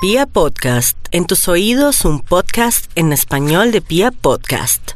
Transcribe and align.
Pia 0.00 0.26
Podcast, 0.26 0.96
en 1.10 1.26
tus 1.26 1.48
oídos 1.48 2.04
un 2.04 2.20
podcast 2.20 2.88
en 2.94 3.12
español 3.12 3.72
de 3.72 3.80
Pia 3.80 4.12
Podcast. 4.12 4.92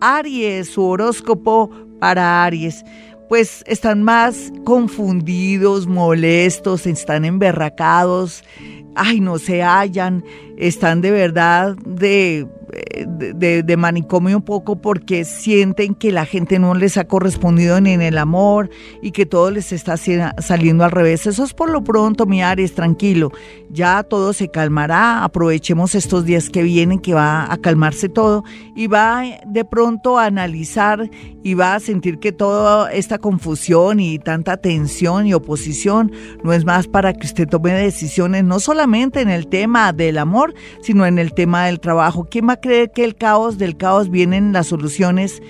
Aries, 0.00 0.70
su 0.70 0.82
horóscopo 0.82 1.70
para 2.00 2.42
Aries. 2.42 2.82
Pues 3.28 3.62
están 3.66 4.02
más 4.02 4.50
confundidos, 4.64 5.86
molestos, 5.86 6.86
están 6.86 7.26
emberracados, 7.26 8.42
ay, 8.94 9.20
no 9.20 9.38
se 9.38 9.62
hallan, 9.62 10.24
están 10.56 11.02
de 11.02 11.10
verdad 11.10 11.76
de 11.84 12.48
de, 13.06 13.76
manicomio 13.76 14.36
un 14.36 14.42
poco 14.42 14.76
porque 14.76 15.24
sienten 15.24 15.94
que 15.94 16.12
la 16.12 16.26
gente 16.26 16.58
no 16.58 16.74
les 16.74 16.96
ha 16.96 17.06
correspondido 17.06 17.80
ni 17.80 17.92
en 17.92 18.02
el 18.02 18.18
amor 18.18 18.70
y 19.02 19.12
que 19.12 19.26
todo 19.26 19.50
les 19.50 19.72
está 19.72 19.96
saliendo 19.96 20.84
al 20.84 20.90
revés. 20.90 21.26
Eso 21.26 21.44
es 21.44 21.54
por 21.54 21.70
lo 21.70 21.82
pronto, 21.82 22.26
mi 22.26 22.42
Aries, 22.42 22.74
tranquilo. 22.74 23.32
Ya 23.70 24.02
todo 24.02 24.32
se 24.32 24.48
calmará. 24.48 25.24
Aprovechemos 25.24 25.94
estos 25.94 26.24
días 26.24 26.50
que 26.50 26.62
vienen 26.62 26.98
que 26.98 27.14
va 27.14 27.52
a 27.52 27.56
calmarse 27.58 28.08
todo 28.08 28.44
y 28.74 28.86
va 28.86 29.22
de 29.46 29.64
pronto 29.64 30.18
a 30.18 30.26
analizar 30.26 31.08
y 31.42 31.54
va 31.54 31.74
a 31.74 31.80
sentir 31.80 32.18
que 32.18 32.32
toda 32.32 32.92
esta 32.92 33.18
confusión 33.18 34.00
y 34.00 34.18
tanta 34.18 34.56
tensión 34.56 35.26
y 35.26 35.34
oposición 35.34 36.12
no 36.42 36.52
es 36.52 36.64
más 36.64 36.86
para 36.86 37.12
que 37.12 37.26
usted 37.26 37.48
tome 37.48 37.72
decisiones 37.72 38.44
no 38.44 38.60
solamente 38.60 39.20
en 39.20 39.28
el 39.28 39.46
tema 39.46 39.92
del 39.92 40.18
amor, 40.18 40.54
sino 40.82 41.06
en 41.06 41.18
el 41.18 41.32
tema 41.32 41.66
del 41.66 41.80
trabajo. 41.80 42.26
¿Quién 42.30 42.48
va 42.48 42.54
a 42.54 42.60
que 42.92 43.04
el 43.04 43.16
caos 43.16 43.58
del 43.58 43.76
caos 43.76 44.10
vienen 44.10 44.52
las 44.52 44.68
soluciones? 44.68 45.40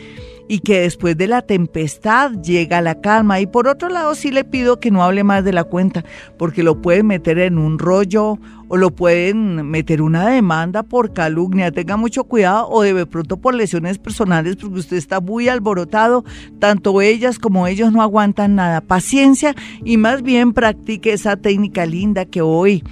y 0.51 0.59
que 0.59 0.81
después 0.81 1.17
de 1.17 1.29
la 1.29 1.43
tempestad 1.43 2.33
llega 2.43 2.81
la 2.81 3.01
calma. 3.01 3.39
Y 3.39 3.47
por 3.47 3.69
otro 3.69 3.89
lado, 3.89 4.17
sí 4.17 4.33
le 4.33 4.43
pido 4.43 4.81
que 4.81 4.91
no 4.91 5.05
hable 5.05 5.23
más 5.23 5.45
de 5.45 5.53
la 5.53 5.63
cuenta, 5.63 6.05
porque 6.39 6.65
lo 6.65 6.83
pueden 6.83 7.07
meter 7.07 7.39
en 7.39 7.57
un 7.57 7.79
rollo 7.79 8.37
o 8.67 8.77
lo 8.77 8.91
pueden 8.91 9.71
meter 9.71 10.03
una 10.03 10.29
demanda 10.29 10.83
por 10.83 11.13
calumnia. 11.13 11.71
Tenga 11.71 11.97
mucho 11.97 12.25
cuidado 12.25 12.69
o 12.69 12.83
de 12.83 13.07
pronto 13.07 13.37
por 13.37 13.55
lesiones 13.55 13.99
personales, 13.99 14.57
porque 14.57 14.81
usted 14.81 14.97
está 14.97 15.21
muy 15.21 15.49
alborotado. 15.49 16.25
Tanto 16.59 17.01
ellas 17.01 17.39
como 17.39 17.69
ellos 17.69 17.93
no 17.93 18.03
aguantan 18.03 18.57
nada. 18.57 18.81
Paciencia 18.81 19.55
y 19.85 19.99
más 19.99 20.23
bien 20.23 20.53
practique 20.53 21.13
esa 21.13 21.37
técnica 21.37 21.87
linda 21.87 22.25
que 22.25 22.43
hoy 22.43 22.83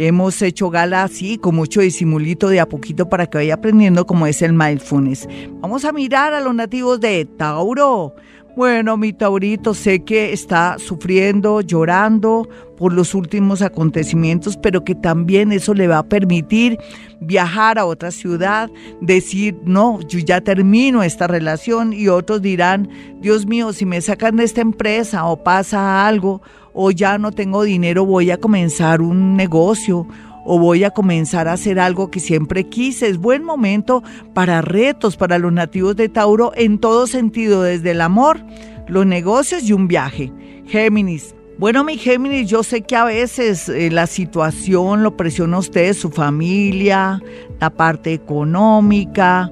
Hemos 0.00 0.40
hecho 0.42 0.70
gala 0.70 1.02
así, 1.02 1.38
con 1.38 1.56
mucho 1.56 1.80
disimulito 1.80 2.48
de 2.48 2.60
a 2.60 2.68
poquito 2.68 3.08
para 3.08 3.26
que 3.26 3.38
vaya 3.38 3.54
aprendiendo 3.54 4.06
cómo 4.06 4.28
es 4.28 4.42
el 4.42 4.52
mindfulness. 4.52 5.28
Vamos 5.60 5.84
a 5.84 5.90
mirar 5.90 6.32
a 6.34 6.40
los 6.40 6.54
nativos 6.54 7.00
de 7.00 7.24
Tauro. 7.24 8.14
Bueno, 8.56 8.96
mi 8.96 9.12
Taurito, 9.12 9.74
sé 9.74 10.04
que 10.04 10.32
está 10.32 10.76
sufriendo, 10.78 11.60
llorando 11.60 12.48
por 12.76 12.92
los 12.92 13.14
últimos 13.14 13.62
acontecimientos, 13.62 14.56
pero 14.56 14.84
que 14.84 14.94
también 14.94 15.52
eso 15.52 15.74
le 15.74 15.88
va 15.88 15.98
a 15.98 16.08
permitir 16.08 16.78
viajar 17.20 17.78
a 17.78 17.84
otra 17.84 18.10
ciudad, 18.10 18.70
decir, 19.00 19.56
no, 19.64 20.00
yo 20.08 20.20
ya 20.20 20.40
termino 20.40 21.02
esta 21.02 21.26
relación 21.26 21.92
y 21.92 22.08
otros 22.08 22.40
dirán, 22.42 22.88
Dios 23.20 23.46
mío, 23.46 23.72
si 23.72 23.84
me 23.84 24.00
sacan 24.00 24.36
de 24.36 24.44
esta 24.44 24.60
empresa 24.60 25.24
o 25.26 25.42
pasa 25.42 26.06
algo 26.06 26.40
o 26.72 26.90
ya 26.90 27.18
no 27.18 27.32
tengo 27.32 27.62
dinero, 27.62 28.04
voy 28.04 28.30
a 28.30 28.38
comenzar 28.38 29.00
un 29.00 29.36
negocio 29.36 30.06
o 30.50 30.58
voy 30.58 30.82
a 30.84 30.90
comenzar 30.90 31.46
a 31.46 31.52
hacer 31.52 31.78
algo 31.78 32.10
que 32.10 32.20
siempre 32.20 32.64
quise. 32.64 33.08
Es 33.08 33.18
buen 33.18 33.44
momento 33.44 34.02
para 34.32 34.62
retos 34.62 35.16
para 35.16 35.38
los 35.38 35.52
nativos 35.52 35.94
de 35.96 36.08
Tauro 36.08 36.52
en 36.54 36.78
todo 36.78 37.06
sentido, 37.06 37.62
desde 37.62 37.90
el 37.90 38.00
amor, 38.00 38.40
los 38.86 39.04
negocios 39.04 39.64
y 39.64 39.74
un 39.74 39.88
viaje. 39.88 40.32
Géminis. 40.66 41.34
Bueno, 41.58 41.84
mi 41.84 41.98
Géminis, 41.98 42.48
yo 42.48 42.62
sé 42.62 42.82
que 42.82 42.96
a 42.96 43.04
veces 43.04 43.68
eh, 43.68 43.90
la 43.90 44.06
situación 44.06 45.02
lo 45.02 45.16
presiona 45.16 45.56
a 45.56 45.60
usted, 45.60 45.92
su 45.92 46.08
familia, 46.10 47.20
la 47.60 47.68
parte 47.68 48.12
económica 48.14 49.50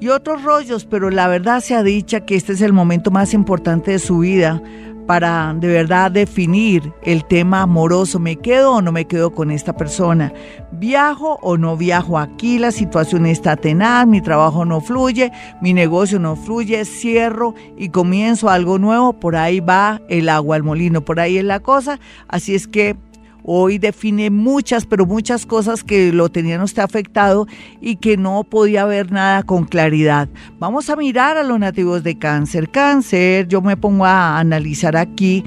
y 0.00 0.08
otros 0.08 0.44
rollos, 0.44 0.86
pero 0.86 1.10
la 1.10 1.26
verdad 1.26 1.60
se 1.60 1.74
ha 1.74 1.82
dicha 1.82 2.24
que 2.24 2.36
este 2.36 2.52
es 2.52 2.60
el 2.60 2.72
momento 2.72 3.10
más 3.10 3.34
importante 3.34 3.90
de 3.90 3.98
su 3.98 4.20
vida 4.20 4.62
para 5.08 5.54
de 5.54 5.68
verdad 5.68 6.10
definir 6.10 6.92
el 7.02 7.24
tema 7.24 7.62
amoroso. 7.62 8.18
¿Me 8.18 8.36
quedo 8.36 8.74
o 8.74 8.82
no 8.82 8.92
me 8.92 9.06
quedo 9.06 9.32
con 9.32 9.50
esta 9.50 9.74
persona? 9.74 10.34
¿Viajo 10.70 11.38
o 11.40 11.56
no 11.56 11.78
viajo? 11.78 12.18
Aquí 12.18 12.58
la 12.58 12.72
situación 12.72 13.24
está 13.24 13.56
tenaz, 13.56 14.06
mi 14.06 14.20
trabajo 14.20 14.66
no 14.66 14.82
fluye, 14.82 15.32
mi 15.62 15.72
negocio 15.72 16.18
no 16.18 16.36
fluye, 16.36 16.84
cierro 16.84 17.54
y 17.78 17.88
comienzo 17.88 18.50
algo 18.50 18.78
nuevo. 18.78 19.14
Por 19.14 19.34
ahí 19.34 19.60
va 19.60 20.02
el 20.10 20.28
agua 20.28 20.56
al 20.56 20.62
molino, 20.62 21.00
por 21.00 21.20
ahí 21.20 21.38
es 21.38 21.44
la 21.44 21.60
cosa. 21.60 21.98
Así 22.28 22.54
es 22.54 22.68
que 22.68 22.94
Hoy 23.44 23.78
define 23.78 24.30
muchas, 24.30 24.84
pero 24.84 25.06
muchas 25.06 25.46
cosas 25.46 25.82
que 25.82 26.12
lo 26.12 26.28
tenían 26.28 26.60
usted 26.60 26.82
afectado 26.82 27.46
y 27.80 27.96
que 27.96 28.16
no 28.16 28.44
podía 28.44 28.84
ver 28.84 29.10
nada 29.10 29.42
con 29.42 29.64
claridad. 29.64 30.28
Vamos 30.58 30.90
a 30.90 30.96
mirar 30.96 31.36
a 31.36 31.42
los 31.42 31.58
nativos 31.58 32.02
de 32.02 32.18
cáncer. 32.18 32.70
Cáncer, 32.70 33.48
yo 33.48 33.62
me 33.62 33.76
pongo 33.76 34.04
a 34.04 34.38
analizar 34.38 34.96
aquí 34.96 35.44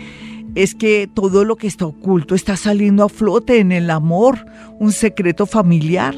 es 0.55 0.75
que 0.75 1.09
todo 1.13 1.45
lo 1.45 1.55
que 1.55 1.67
está 1.67 1.85
oculto 1.85 2.35
está 2.35 2.57
saliendo 2.57 3.03
a 3.03 3.09
flote 3.09 3.59
en 3.59 3.71
el 3.71 3.89
amor, 3.89 4.45
un 4.79 4.91
secreto 4.91 5.45
familiar, 5.45 6.15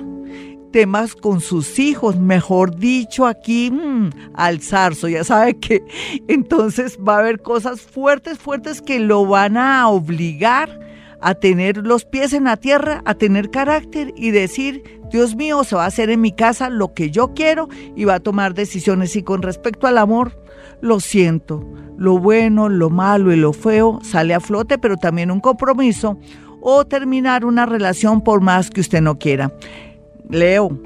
temas 0.71 1.13
con 1.13 1.39
sus 1.39 1.77
hijos, 1.77 2.17
mejor 2.17 2.75
dicho, 2.75 3.27
aquí 3.27 3.69
mmm, 3.71 4.09
al 4.33 4.59
zarzo, 4.59 5.07
ya 5.07 5.23
sabe 5.23 5.59
que 5.59 5.83
entonces 6.27 6.97
va 6.97 7.17
a 7.17 7.19
haber 7.19 7.41
cosas 7.41 7.81
fuertes, 7.81 8.39
fuertes 8.39 8.81
que 8.81 8.99
lo 8.99 9.25
van 9.25 9.55
a 9.55 9.87
obligar 9.87 10.82
a 11.23 11.35
tener 11.35 11.77
los 11.77 12.03
pies 12.03 12.33
en 12.33 12.43
la 12.43 12.57
tierra, 12.57 13.01
a 13.05 13.15
tener 13.15 13.49
carácter 13.49 14.13
y 14.17 14.31
decir, 14.31 15.01
Dios 15.09 15.35
mío, 15.35 15.63
se 15.63 15.75
va 15.75 15.85
a 15.85 15.87
hacer 15.87 16.09
en 16.09 16.21
mi 16.21 16.33
casa 16.33 16.69
lo 16.69 16.93
que 16.93 17.11
yo 17.11 17.33
quiero 17.33 17.69
y 17.95 18.03
va 18.03 18.15
a 18.15 18.19
tomar 18.19 18.53
decisiones. 18.53 19.15
Y 19.15 19.23
con 19.23 19.41
respecto 19.41 19.87
al 19.87 19.97
amor, 19.97 20.37
lo 20.81 20.99
siento, 20.99 21.65
lo 21.97 22.17
bueno, 22.17 22.67
lo 22.67 22.89
malo 22.89 23.31
y 23.31 23.37
lo 23.37 23.53
feo 23.53 23.99
sale 24.03 24.33
a 24.33 24.41
flote, 24.41 24.77
pero 24.77 24.97
también 24.97 25.31
un 25.31 25.39
compromiso 25.39 26.19
o 26.59 26.85
terminar 26.85 27.45
una 27.45 27.65
relación 27.65 28.21
por 28.21 28.41
más 28.41 28.69
que 28.69 28.81
usted 28.81 29.01
no 29.01 29.17
quiera. 29.17 29.53
Leo, 30.29 30.77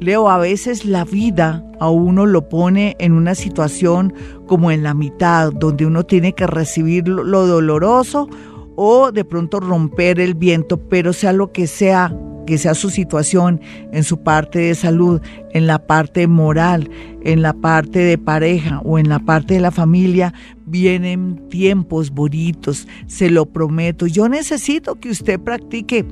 Leo, 0.00 0.28
a 0.28 0.38
veces 0.38 0.84
la 0.84 1.04
vida 1.04 1.64
a 1.78 1.88
uno 1.88 2.26
lo 2.26 2.48
pone 2.48 2.96
en 2.98 3.12
una 3.12 3.36
situación 3.36 4.12
como 4.46 4.72
en 4.72 4.82
la 4.82 4.92
mitad, 4.92 5.52
donde 5.52 5.86
uno 5.86 6.04
tiene 6.04 6.32
que 6.32 6.46
recibir 6.48 7.06
lo 7.06 7.46
doloroso 7.46 8.28
o 8.76 9.12
de 9.12 9.24
pronto 9.24 9.60
romper 9.60 10.20
el 10.20 10.34
viento, 10.34 10.78
pero 10.78 11.12
sea 11.12 11.32
lo 11.32 11.52
que 11.52 11.66
sea, 11.66 12.14
que 12.46 12.58
sea 12.58 12.74
su 12.74 12.90
situación 12.90 13.60
en 13.92 14.04
su 14.04 14.22
parte 14.22 14.58
de 14.58 14.74
salud, 14.74 15.20
en 15.52 15.66
la 15.66 15.86
parte 15.86 16.26
moral, 16.26 16.90
en 17.22 17.42
la 17.42 17.54
parte 17.54 18.00
de 18.00 18.18
pareja 18.18 18.80
o 18.84 18.98
en 18.98 19.08
la 19.08 19.18
parte 19.18 19.54
de 19.54 19.60
la 19.60 19.70
familia, 19.70 20.34
vienen 20.66 21.48
tiempos 21.48 22.10
bonitos, 22.10 22.86
se 23.06 23.30
lo 23.30 23.46
prometo. 23.46 24.06
Yo 24.06 24.28
necesito 24.28 24.96
que 24.96 25.10
usted 25.10 25.40
practique 25.40 26.04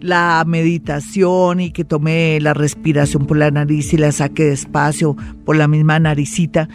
la 0.00 0.44
meditación 0.46 1.60
y 1.60 1.70
que 1.72 1.84
tome 1.84 2.38
la 2.40 2.54
respiración 2.54 3.26
por 3.26 3.36
la 3.36 3.50
nariz 3.50 3.92
y 3.92 3.96
la 3.96 4.12
saque 4.12 4.44
despacio 4.44 5.16
por 5.44 5.56
la 5.56 5.68
misma 5.68 5.98
naricita 5.98 6.68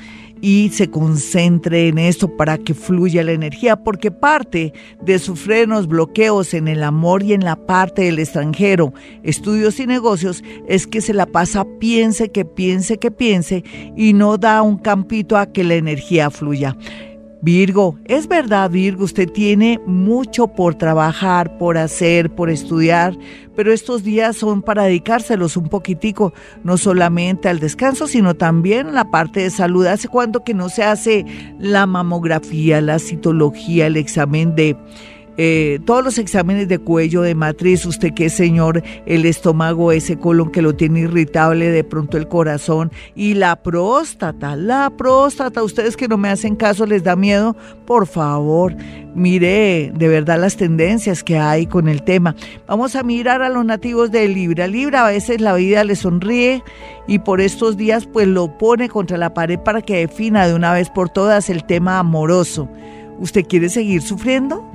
y 0.46 0.70
se 0.70 0.92
concentre 0.92 1.88
en 1.88 1.98
esto 1.98 2.28
para 2.38 2.60
que 2.60 2.76
fluya 2.76 3.24
la 3.24 3.32
energía, 3.32 3.78
porque 3.78 4.12
parte 4.12 4.74
de 5.02 5.18
sus 5.18 5.40
frenos, 5.40 5.88
bloqueos 5.88 6.54
en 6.54 6.68
el 6.68 6.84
amor 6.84 7.24
y 7.24 7.34
en 7.34 7.44
la 7.44 7.56
parte 7.56 8.04
del 8.04 8.20
extranjero, 8.20 8.94
estudios 9.24 9.80
y 9.80 9.88
negocios, 9.88 10.44
es 10.68 10.86
que 10.86 11.02
se 11.02 11.16
la 11.16 11.26
pasa 11.26 11.66
piense, 11.80 12.30
que 12.30 12.46
piense, 12.46 13.00
que 13.00 13.10
piense 13.10 13.64
y 13.98 14.14
no 14.14 14.38
da 14.38 14.62
un 14.62 14.78
campito 14.78 15.36
a 15.36 15.48
que 15.48 15.64
la 15.64 15.74
energía 15.74 16.30
fluya. 16.30 16.78
Virgo, 17.46 18.00
es 18.06 18.28
verdad 18.28 18.72
Virgo, 18.72 19.04
usted 19.04 19.30
tiene 19.30 19.80
mucho 19.86 20.48
por 20.48 20.74
trabajar, 20.74 21.60
por 21.60 21.78
hacer, 21.78 22.34
por 22.34 22.50
estudiar, 22.50 23.16
pero 23.56 23.72
estos 23.72 24.04
días 24.04 24.36
son 24.36 24.64
para 24.64 24.86
dedicárselos 24.86 25.56
un 25.56 25.70
poquitico, 25.70 26.34
no 26.64 26.78
solamente 26.78 27.48
al 27.48 27.60
descanso, 27.60 28.08
sino 28.08 28.34
también 28.34 28.88
a 28.88 28.92
la 28.94 29.12
parte 29.12 29.42
de 29.42 29.52
salud. 29.52 29.86
¿Hace 29.86 30.08
cuánto 30.08 30.44
que 30.44 30.56
no 30.56 30.70
se 30.70 30.84
hace 30.84 31.24
la 31.60 31.86
mamografía, 31.86 32.82
la 32.82 32.98
citología, 32.98 33.86
el 33.86 33.98
examen 33.98 34.56
de 34.56 34.76
eh, 35.38 35.80
todos 35.86 36.04
los 36.04 36.18
exámenes 36.18 36.68
de 36.68 36.80
cuello, 36.80 37.22
de 37.22 37.36
matriz, 37.36 37.86
usted 37.86 38.14
que 38.14 38.30
señor, 38.30 38.84
el 39.06 39.26
estómago, 39.26 39.92
ese 39.92 40.18
colon 40.18 40.52
que 40.52 40.62
lo 40.62 40.76
tiene 40.76 41.02
irritable, 41.02 41.72
de 41.72 41.84
pronto 41.84 42.18
el 42.18 42.28
corazón 42.28 42.92
y 43.16 43.34
la 43.34 43.56
próstata, 43.58 44.56
la 44.56 44.92
próstata, 44.96 45.64
ustedes 45.64 45.98
que 45.98 46.08
no 46.08 46.18
me 46.18 46.30
hacen 46.30 46.56
caso, 46.56 46.86
les 46.86 47.04
da 47.04 47.16
miedo, 47.16 47.56
por 47.86 48.08
favor, 48.08 48.76
mire 49.14 49.92
de 49.94 50.08
verdad 50.08 50.40
las 50.40 50.56
tendencias 50.56 51.24
que 51.24 51.38
hay 51.38 51.66
con 51.66 51.90
el 51.90 52.04
tema. 52.04 52.36
Vamos 52.68 52.96
a 52.96 53.04
mirar 53.04 53.42
a 53.42 53.50
los 53.50 53.66
nativos 53.66 54.12
de 54.12 54.28
Libra. 54.28 54.68
Libra 54.68 55.06
a 55.06 55.12
veces 55.12 55.42
la 55.42 55.54
vida 55.56 55.84
le 55.84 55.96
sonríe 55.96 56.64
y 57.08 57.20
por 57.20 57.42
estos 57.42 57.78
días 57.78 58.06
pues 58.06 58.28
lo 58.28 58.58
pone 58.58 58.90
contra 58.90 59.18
la 59.18 59.34
pared 59.34 59.60
para 59.60 59.82
que 59.82 59.98
defina 59.98 60.48
de 60.48 60.54
una 60.54 60.74
vez 60.74 60.90
por 60.90 61.10
todas 61.10 61.50
el 61.50 61.66
tema 61.66 62.00
amoroso. 62.00 62.70
¿Usted 63.20 63.46
quiere 63.46 63.70
seguir 63.70 64.02
sufriendo? 64.02 64.75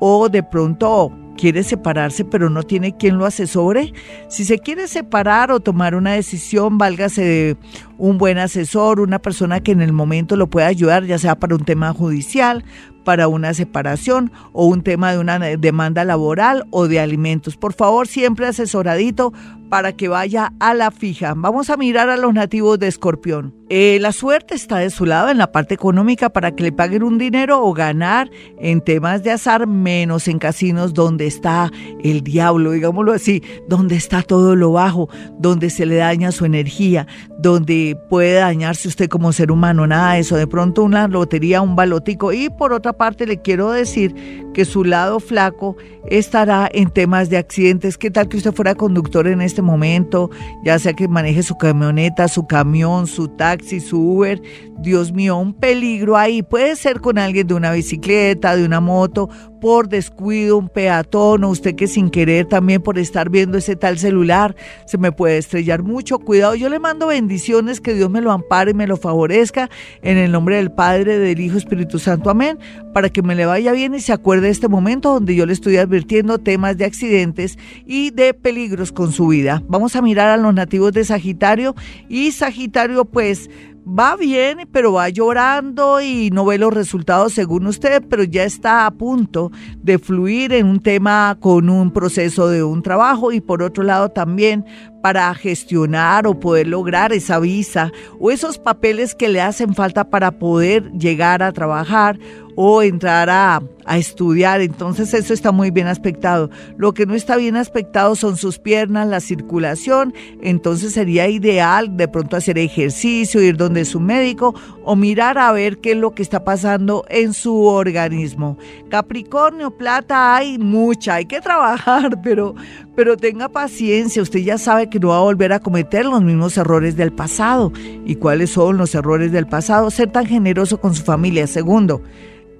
O 0.00 0.28
de 0.28 0.42
pronto 0.42 1.12
quiere 1.38 1.62
separarse 1.62 2.24
pero 2.24 2.50
no 2.50 2.62
tiene 2.62 2.96
quien 2.96 3.16
lo 3.16 3.24
asesore. 3.24 3.92
Si 4.28 4.44
se 4.44 4.58
quiere 4.58 4.88
separar 4.88 5.50
o 5.50 5.60
tomar 5.60 5.94
una 5.94 6.12
decisión, 6.12 6.76
válgase 6.76 7.22
de 7.22 7.56
un 7.98 8.16
buen 8.16 8.38
asesor, 8.38 9.00
una 9.00 9.18
persona 9.18 9.60
que 9.60 9.72
en 9.72 9.82
el 9.82 9.92
momento 9.92 10.36
lo 10.36 10.46
pueda 10.46 10.68
ayudar, 10.68 11.04
ya 11.04 11.18
sea 11.18 11.34
para 11.38 11.56
un 11.56 11.64
tema 11.64 11.92
judicial, 11.92 12.64
para 13.04 13.26
una 13.28 13.54
separación 13.54 14.32
o 14.52 14.66
un 14.66 14.82
tema 14.82 15.12
de 15.12 15.18
una 15.18 15.38
demanda 15.38 16.04
laboral 16.04 16.66
o 16.70 16.88
de 16.88 17.00
alimentos. 17.00 17.56
Por 17.56 17.72
favor, 17.72 18.06
siempre 18.06 18.46
asesoradito 18.46 19.32
para 19.68 19.92
que 19.92 20.08
vaya 20.08 20.52
a 20.60 20.74
la 20.74 20.90
fija. 20.90 21.34
Vamos 21.36 21.70
a 21.70 21.76
mirar 21.76 22.10
a 22.10 22.16
los 22.16 22.34
nativos 22.34 22.78
de 22.78 22.88
Escorpión. 22.88 23.54
Eh, 23.70 23.98
la 24.00 24.12
suerte 24.12 24.54
está 24.54 24.78
de 24.78 24.88
su 24.88 25.04
lado 25.04 25.28
en 25.28 25.36
la 25.36 25.52
parte 25.52 25.74
económica 25.74 26.30
para 26.30 26.52
que 26.52 26.62
le 26.62 26.72
paguen 26.72 27.02
un 27.02 27.18
dinero 27.18 27.62
o 27.62 27.74
ganar 27.74 28.30
en 28.58 28.80
temas 28.80 29.22
de 29.22 29.30
azar, 29.30 29.66
menos 29.66 30.26
en 30.26 30.38
casinos 30.38 30.94
donde 30.94 31.26
está 31.26 31.70
el 32.02 32.22
diablo, 32.22 32.72
digámoslo 32.72 33.12
así, 33.12 33.42
donde 33.68 33.96
está 33.96 34.22
todo 34.22 34.56
lo 34.56 34.72
bajo, 34.72 35.10
donde 35.38 35.68
se 35.68 35.84
le 35.84 35.96
daña 35.96 36.32
su 36.32 36.46
energía, 36.46 37.06
donde 37.38 37.87
puede 37.94 38.34
dañarse 38.34 38.88
usted 38.88 39.08
como 39.08 39.32
ser 39.32 39.50
humano, 39.50 39.86
nada 39.86 40.14
de 40.14 40.20
eso. 40.20 40.36
De 40.36 40.46
pronto 40.46 40.82
una 40.82 41.08
lotería, 41.08 41.60
un 41.62 41.76
balotico. 41.76 42.32
Y 42.32 42.50
por 42.50 42.72
otra 42.72 42.92
parte 42.92 43.26
le 43.26 43.40
quiero 43.40 43.70
decir 43.70 44.14
que 44.58 44.64
su 44.64 44.82
lado 44.82 45.20
flaco 45.20 45.76
estará 46.10 46.68
en 46.72 46.90
temas 46.90 47.30
de 47.30 47.36
accidentes. 47.36 47.96
¿Qué 47.96 48.10
tal 48.10 48.28
que 48.28 48.38
usted 48.38 48.52
fuera 48.52 48.74
conductor 48.74 49.28
en 49.28 49.40
este 49.40 49.62
momento? 49.62 50.30
Ya 50.64 50.80
sea 50.80 50.94
que 50.94 51.06
maneje 51.06 51.44
su 51.44 51.56
camioneta, 51.56 52.26
su 52.26 52.48
camión, 52.48 53.06
su 53.06 53.28
taxi 53.28 53.78
su 53.78 54.00
Uber, 54.00 54.42
Dios 54.80 55.12
mío, 55.12 55.36
un 55.36 55.54
peligro 55.54 56.16
ahí. 56.16 56.42
Puede 56.42 56.74
ser 56.74 57.00
con 57.00 57.18
alguien 57.18 57.46
de 57.46 57.54
una 57.54 57.70
bicicleta, 57.70 58.56
de 58.56 58.64
una 58.64 58.80
moto, 58.80 59.28
por 59.60 59.88
descuido, 59.88 60.56
un 60.56 60.68
peatón 60.68 61.44
o 61.44 61.50
usted 61.50 61.74
que 61.74 61.86
sin 61.86 62.10
querer 62.10 62.46
también 62.46 62.82
por 62.82 62.98
estar 62.98 63.28
viendo 63.28 63.58
ese 63.58 63.76
tal 63.76 63.98
celular 63.98 64.54
se 64.86 64.98
me 64.98 65.12
puede 65.12 65.38
estrellar 65.38 65.82
mucho. 65.82 66.18
Cuidado, 66.18 66.54
yo 66.54 66.68
le 66.68 66.78
mando 66.78 67.08
bendiciones, 67.08 67.80
que 67.80 67.94
Dios 67.94 68.10
me 68.10 68.20
lo 68.20 68.32
ampare 68.32 68.70
y 68.70 68.74
me 68.74 68.86
lo 68.86 68.96
favorezca 68.96 69.68
en 70.02 70.16
el 70.16 70.32
nombre 70.32 70.56
del 70.56 70.70
Padre, 70.70 71.18
del 71.18 71.40
Hijo, 71.40 71.58
Espíritu 71.58 71.98
Santo, 71.98 72.30
amén, 72.30 72.58
para 72.92 73.10
que 73.10 73.22
me 73.22 73.34
le 73.34 73.46
vaya 73.46 73.72
bien 73.72 73.94
y 73.94 74.00
se 74.00 74.12
acuerde 74.12 74.47
este 74.48 74.68
momento 74.68 75.12
donde 75.12 75.34
yo 75.34 75.46
le 75.46 75.52
estoy 75.52 75.76
advirtiendo 75.76 76.38
temas 76.38 76.76
de 76.76 76.84
accidentes 76.84 77.58
y 77.86 78.10
de 78.10 78.34
peligros 78.34 78.92
con 78.92 79.12
su 79.12 79.28
vida. 79.28 79.62
Vamos 79.68 79.96
a 79.96 80.02
mirar 80.02 80.28
a 80.28 80.36
los 80.36 80.54
nativos 80.54 80.92
de 80.92 81.04
Sagitario 81.04 81.74
y 82.08 82.32
Sagitario 82.32 83.04
pues 83.04 83.48
va 83.88 84.16
bien, 84.16 84.68
pero 84.70 84.92
va 84.92 85.08
llorando 85.08 86.00
y 86.00 86.30
no 86.30 86.44
ve 86.44 86.58
los 86.58 86.74
resultados 86.74 87.32
según 87.32 87.66
usted, 87.66 88.02
pero 88.08 88.22
ya 88.22 88.44
está 88.44 88.86
a 88.86 88.90
punto 88.90 89.50
de 89.78 89.98
fluir 89.98 90.52
en 90.52 90.66
un 90.66 90.80
tema 90.80 91.36
con 91.40 91.70
un 91.70 91.90
proceso 91.90 92.48
de 92.48 92.62
un 92.62 92.82
trabajo 92.82 93.32
y 93.32 93.40
por 93.40 93.62
otro 93.62 93.84
lado 93.84 94.10
también 94.10 94.64
para 95.02 95.32
gestionar 95.34 96.26
o 96.26 96.38
poder 96.38 96.66
lograr 96.66 97.12
esa 97.12 97.38
visa 97.38 97.90
o 98.18 98.30
esos 98.30 98.58
papeles 98.58 99.14
que 99.14 99.28
le 99.28 99.40
hacen 99.40 99.74
falta 99.74 100.10
para 100.10 100.32
poder 100.32 100.90
llegar 100.92 101.42
a 101.42 101.52
trabajar 101.52 102.18
o 102.60 102.82
entrar 102.82 103.30
a, 103.30 103.62
estudiar. 103.96 104.60
Entonces 104.60 105.14
eso 105.14 105.32
está 105.32 105.52
muy 105.52 105.70
bien 105.70 105.86
aspectado. 105.86 106.50
Lo 106.76 106.92
que 106.92 107.06
no 107.06 107.14
está 107.14 107.36
bien 107.36 107.56
aspectado 107.56 108.16
son 108.16 108.36
sus 108.36 108.58
piernas, 108.58 109.06
la 109.06 109.20
circulación. 109.20 110.12
Entonces 110.42 110.92
sería 110.92 111.28
ideal 111.28 111.96
de 111.96 112.08
pronto 112.08 112.36
hacer 112.36 112.58
ejercicio, 112.58 113.40
ir 113.40 113.56
donde 113.56 113.84
su 113.84 114.00
médico 114.00 114.56
o 114.84 114.96
mirar 114.96 115.38
a 115.38 115.52
ver 115.52 115.78
qué 115.78 115.92
es 115.92 115.96
lo 115.96 116.10
que 116.10 116.22
está 116.22 116.42
pasando 116.42 117.04
en 117.08 117.32
su 117.32 117.64
organismo. 117.64 118.58
Capricornio, 118.90 119.70
plata 119.70 120.34
hay 120.34 120.58
mucha, 120.58 121.14
hay 121.14 121.26
que 121.26 121.40
trabajar, 121.40 122.20
pero, 122.24 122.56
pero 122.96 123.16
tenga 123.16 123.48
paciencia. 123.48 124.20
Usted 124.20 124.40
ya 124.40 124.58
sabe 124.58 124.90
que 124.90 124.98
no 124.98 125.08
va 125.08 125.18
a 125.18 125.22
volver 125.22 125.52
a 125.52 125.60
cometer 125.60 126.04
los 126.04 126.22
mismos 126.22 126.58
errores 126.58 126.96
del 126.96 127.12
pasado. 127.12 127.72
¿Y 128.04 128.16
cuáles 128.16 128.50
son 128.50 128.76
los 128.78 128.96
errores 128.96 129.30
del 129.30 129.46
pasado? 129.46 129.90
Ser 129.92 130.10
tan 130.10 130.26
generoso 130.26 130.80
con 130.80 130.94
su 130.94 131.04
familia. 131.04 131.46
Segundo, 131.46 132.02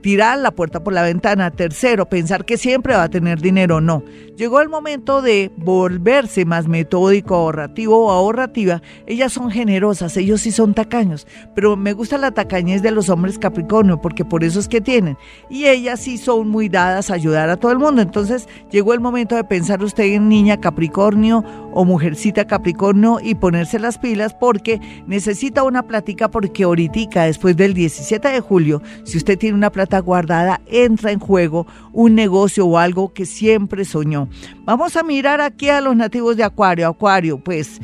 tirar 0.00 0.38
la 0.38 0.52
puerta 0.52 0.82
por 0.82 0.92
la 0.92 1.02
ventana. 1.02 1.50
Tercero, 1.50 2.08
pensar 2.08 2.44
que 2.44 2.56
siempre 2.56 2.94
va 2.94 3.04
a 3.04 3.08
tener 3.08 3.40
dinero. 3.40 3.80
No. 3.80 4.02
Llegó 4.36 4.60
el 4.60 4.68
momento 4.68 5.20
de 5.20 5.50
volverse 5.56 6.44
más 6.44 6.68
metódico, 6.68 7.34
ahorrativo 7.34 8.06
o 8.06 8.10
ahorrativa. 8.10 8.82
Ellas 9.06 9.32
son 9.32 9.50
generosas, 9.50 10.16
ellos 10.16 10.42
sí 10.42 10.52
son 10.52 10.74
tacaños. 10.74 11.26
Pero 11.54 11.76
me 11.76 11.92
gusta 11.92 12.18
la 12.18 12.30
tacañez 12.30 12.82
de 12.82 12.92
los 12.92 13.08
hombres 13.08 13.38
Capricornio, 13.38 14.00
porque 14.00 14.24
por 14.24 14.44
eso 14.44 14.60
es 14.60 14.68
que 14.68 14.80
tienen. 14.80 15.16
Y 15.50 15.66
ellas 15.66 16.00
sí 16.00 16.18
son 16.18 16.48
muy 16.48 16.68
dadas 16.68 17.10
a 17.10 17.14
ayudar 17.14 17.50
a 17.50 17.56
todo 17.56 17.72
el 17.72 17.78
mundo. 17.78 18.00
Entonces 18.00 18.48
llegó 18.70 18.94
el 18.94 19.00
momento 19.00 19.34
de 19.34 19.44
pensar 19.44 19.82
usted 19.82 20.04
en 20.04 20.28
niña 20.28 20.60
Capricornio 20.60 21.44
o 21.72 21.84
mujercita 21.84 22.46
Capricornio 22.46 23.18
y 23.20 23.34
ponerse 23.34 23.78
las 23.78 23.98
pilas 23.98 24.34
porque 24.34 24.80
necesita 25.06 25.64
una 25.64 25.82
plática 25.82 26.30
porque 26.30 26.62
ahorita, 26.64 27.24
después 27.24 27.56
del 27.56 27.74
17 27.74 28.28
de 28.28 28.40
julio, 28.40 28.82
si 29.04 29.18
usted 29.18 29.36
tiene 29.36 29.56
una 29.56 29.70
plática 29.70 29.87
guardada, 30.00 30.60
entra 30.66 31.10
en 31.10 31.18
juego 31.18 31.66
un 31.92 32.14
negocio 32.14 32.66
o 32.66 32.78
algo 32.78 33.12
que 33.12 33.26
siempre 33.26 33.84
soñó. 33.84 34.28
Vamos 34.64 34.96
a 34.96 35.02
mirar 35.02 35.40
aquí 35.40 35.68
a 35.68 35.80
los 35.80 35.96
nativos 35.96 36.36
de 36.36 36.44
Acuario. 36.44 36.86
Acuario, 36.88 37.38
pues 37.38 37.80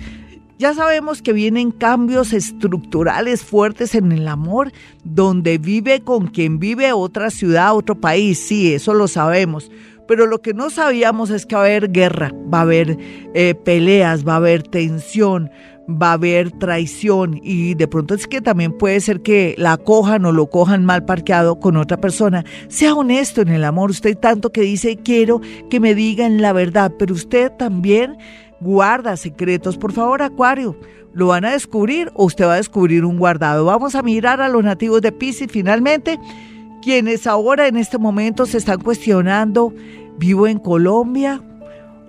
ya 0.58 0.72
sabemos 0.72 1.20
que 1.20 1.32
vienen 1.32 1.72
cambios 1.72 2.32
estructurales 2.32 3.42
fuertes 3.42 3.94
en 3.94 4.12
el 4.12 4.28
amor, 4.28 4.72
donde 5.02 5.58
vive 5.58 6.00
con 6.00 6.28
quien 6.28 6.58
vive 6.58 6.92
otra 6.92 7.30
ciudad, 7.30 7.74
otro 7.74 8.00
país. 8.00 8.46
Sí, 8.46 8.72
eso 8.72 8.94
lo 8.94 9.08
sabemos. 9.08 9.70
Pero 10.06 10.26
lo 10.26 10.42
que 10.42 10.54
no 10.54 10.70
sabíamos 10.70 11.30
es 11.30 11.46
que 11.46 11.56
va 11.56 11.62
a 11.62 11.64
haber 11.64 11.90
guerra, 11.90 12.32
va 12.52 12.58
a 12.58 12.62
haber 12.62 12.98
eh, 13.34 13.54
peleas, 13.54 14.26
va 14.26 14.34
a 14.34 14.36
haber 14.36 14.62
tensión, 14.62 15.50
va 15.88 16.10
a 16.10 16.12
haber 16.14 16.50
traición 16.52 17.40
y 17.42 17.74
de 17.74 17.88
pronto 17.88 18.14
es 18.14 18.26
que 18.26 18.40
también 18.40 18.72
puede 18.76 19.00
ser 19.00 19.20
que 19.20 19.54
la 19.58 19.76
cojan 19.76 20.24
o 20.24 20.32
lo 20.32 20.48
cojan 20.48 20.84
mal 20.84 21.04
parqueado 21.04 21.60
con 21.60 21.76
otra 21.76 21.98
persona. 21.98 22.44
Sea 22.68 22.94
honesto 22.94 23.42
en 23.42 23.48
el 23.48 23.64
amor. 23.64 23.90
Usted 23.90 24.16
tanto 24.16 24.50
que 24.52 24.62
dice 24.62 24.96
quiero 24.96 25.40
que 25.68 25.80
me 25.80 25.94
digan 25.94 26.40
la 26.40 26.52
verdad, 26.52 26.92
pero 26.98 27.14
usted 27.14 27.52
también 27.52 28.16
guarda 28.60 29.16
secretos. 29.16 29.76
Por 29.76 29.92
favor, 29.92 30.22
Acuario, 30.22 30.76
¿lo 31.12 31.28
van 31.28 31.44
a 31.44 31.52
descubrir 31.52 32.10
o 32.14 32.24
usted 32.24 32.46
va 32.46 32.54
a 32.54 32.56
descubrir 32.56 33.04
un 33.04 33.18
guardado? 33.18 33.66
Vamos 33.66 33.94
a 33.94 34.02
mirar 34.02 34.40
a 34.40 34.48
los 34.48 34.64
nativos 34.64 35.02
de 35.02 35.12
Pisces 35.12 35.48
finalmente, 35.50 36.18
quienes 36.82 37.26
ahora 37.26 37.68
en 37.68 37.76
este 37.76 37.98
momento 37.98 38.46
se 38.46 38.58
están 38.58 38.80
cuestionando, 38.80 39.72
¿vivo 40.18 40.46
en 40.46 40.58
Colombia? 40.58 41.42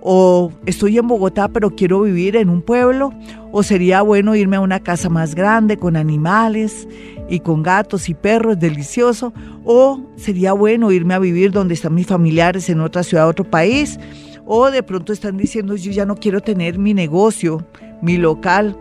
O 0.00 0.52
estoy 0.66 0.98
en 0.98 1.08
Bogotá 1.08 1.48
pero 1.48 1.70
quiero 1.70 2.02
vivir 2.02 2.36
en 2.36 2.48
un 2.48 2.62
pueblo, 2.62 3.12
o 3.52 3.62
sería 3.62 4.02
bueno 4.02 4.34
irme 4.34 4.56
a 4.56 4.60
una 4.60 4.80
casa 4.80 5.08
más 5.08 5.34
grande 5.34 5.76
con 5.76 5.96
animales 5.96 6.86
y 7.28 7.40
con 7.40 7.62
gatos 7.62 8.08
y 8.08 8.14
perros, 8.14 8.58
delicioso, 8.58 9.32
o 9.64 10.00
sería 10.16 10.52
bueno 10.52 10.92
irme 10.92 11.14
a 11.14 11.18
vivir 11.18 11.50
donde 11.50 11.74
están 11.74 11.94
mis 11.94 12.06
familiares 12.06 12.68
en 12.68 12.80
otra 12.80 13.02
ciudad, 13.02 13.28
otro 13.28 13.44
país, 13.44 13.98
o 14.44 14.70
de 14.70 14.82
pronto 14.82 15.12
están 15.12 15.36
diciendo 15.36 15.74
yo 15.76 15.90
ya 15.90 16.06
no 16.06 16.16
quiero 16.16 16.40
tener 16.40 16.78
mi 16.78 16.94
negocio, 16.94 17.66
mi 18.00 18.16
local, 18.16 18.76